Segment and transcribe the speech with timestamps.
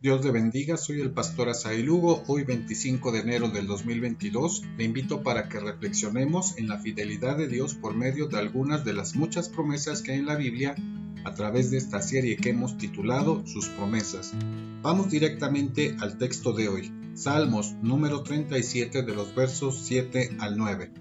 [0.00, 2.22] Dios le bendiga, soy el pastor Asaí Lugo.
[2.28, 7.48] Hoy 25 de enero del 2022 le invito para que reflexionemos en la fidelidad de
[7.48, 10.76] Dios por medio de algunas de las muchas promesas que hay en la Biblia
[11.24, 14.34] a través de esta serie que hemos titulado Sus promesas.
[14.82, 20.92] Vamos directamente al texto de hoy, Salmos número 37 de los versos 7 al 9.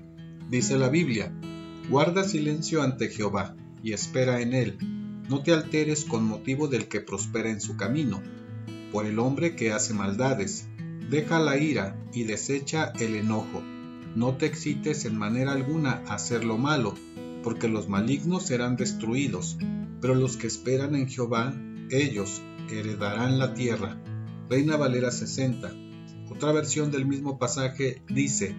[0.50, 1.32] Dice la Biblia,
[1.88, 4.80] Guarda silencio ante Jehová y espera en él.
[5.30, 8.24] No te alteres con motivo del que prospera en su camino
[8.92, 10.68] por el hombre que hace maldades.
[11.10, 13.62] Deja la ira y desecha el enojo.
[14.16, 16.96] No te excites en manera alguna a hacer lo malo,
[17.44, 19.58] porque los malignos serán destruidos,
[20.02, 21.54] pero los que esperan en Jehová,
[21.90, 23.98] ellos heredarán la tierra.
[24.50, 25.72] Reina Valera 60.
[26.30, 28.56] Otra versión del mismo pasaje dice,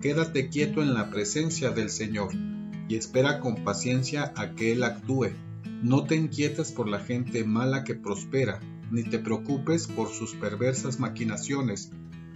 [0.00, 2.30] Quédate quieto en la presencia del Señor
[2.88, 5.28] y espera con paciencia a que Él actúe.
[5.82, 8.60] No te inquietes por la gente mala que prospera,
[8.92, 11.90] ni te preocupes por sus perversas maquinaciones.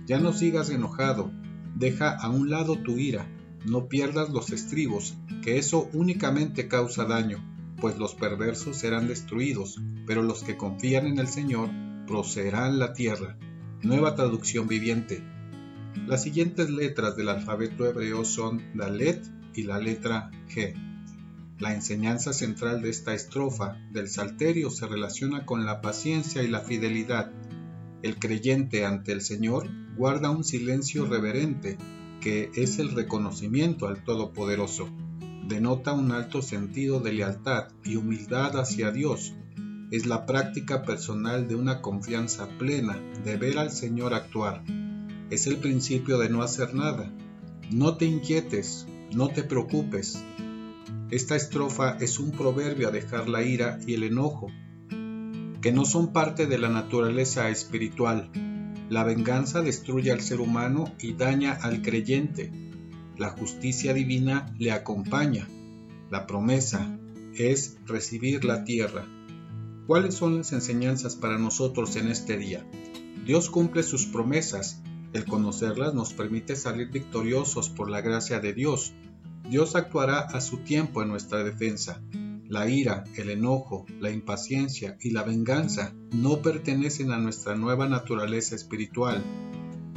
[0.07, 1.31] Ya no sigas enojado,
[1.77, 3.29] deja a un lado tu ira,
[3.67, 7.45] no pierdas los estribos, que eso únicamente causa daño,
[7.79, 11.69] pues los perversos serán destruidos, pero los que confían en el Señor
[12.07, 13.37] procederán la tierra.
[13.83, 15.23] Nueva traducción viviente.
[16.07, 19.23] Las siguientes letras del alfabeto hebreo son la Let
[19.55, 20.86] y la letra G.
[21.59, 26.61] La enseñanza central de esta estrofa del Salterio se relaciona con la paciencia y la
[26.61, 27.33] fidelidad.
[28.03, 31.79] El creyente ante el Señor guarda un silencio reverente,
[32.21, 34.91] que es el reconocimiento al Todopoderoso.
[35.49, 39.33] Denota un alto sentido de lealtad y humildad hacia Dios.
[39.91, 44.63] Es la práctica personal de una confianza plena de ver al Señor actuar.
[45.31, 47.11] Es el principio de no hacer nada.
[47.71, 50.23] No te inquietes, no te preocupes,
[51.11, 54.49] esta estrofa es un proverbio a dejar la ira y el enojo,
[55.61, 58.31] que no son parte de la naturaleza espiritual.
[58.91, 62.51] La venganza destruye al ser humano y daña al creyente.
[63.17, 65.47] La justicia divina le acompaña.
[66.11, 66.99] La promesa
[67.35, 69.07] es recibir la tierra.
[69.87, 72.67] ¿Cuáles son las enseñanzas para nosotros en este día?
[73.25, 74.83] Dios cumple sus promesas.
[75.13, 78.93] El conocerlas nos permite salir victoriosos por la gracia de Dios
[79.51, 82.03] Dios actuará a su tiempo en nuestra defensa.
[82.49, 88.57] La ira, el enojo, la impaciencia y la venganza no pertenecen a nuestra nueva naturaleza
[88.57, 89.23] espiritual.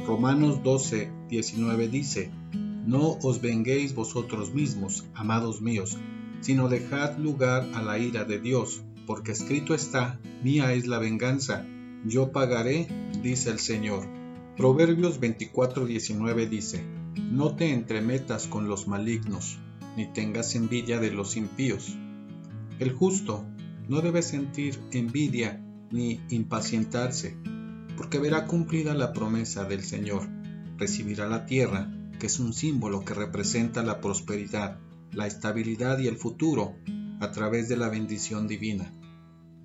[0.06, 2.30] Romanos 12, 19 dice,
[2.86, 5.98] No os venguéis vosotros mismos, amados míos,
[6.40, 11.66] sino dejad lugar a la ira de Dios, porque escrito está, mía es la venganza,
[12.04, 12.88] yo pagaré,
[13.22, 14.06] dice el Señor.
[14.56, 16.84] Proverbios 24, 19 dice,
[17.30, 19.58] no te entremetas con los malignos,
[19.96, 21.96] ni tengas envidia de los impíos.
[22.80, 23.44] El justo
[23.88, 27.36] no debe sentir envidia ni impacientarse,
[27.96, 30.28] porque verá cumplida la promesa del Señor.
[30.76, 31.88] Recibirá la tierra,
[32.18, 34.78] que es un símbolo que representa la prosperidad,
[35.12, 36.74] la estabilidad y el futuro
[37.20, 38.92] a través de la bendición divina.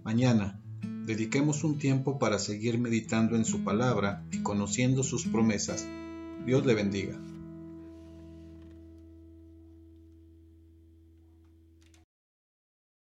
[0.04, 0.62] Mañana,
[1.06, 5.88] dediquemos un tiempo para seguir meditando en su palabra y conociendo sus promesas.
[6.46, 7.18] Dios le bendiga.